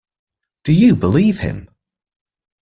Do 0.63 0.73
you 0.73 0.95
believe 0.95 1.41
him? 1.41 1.69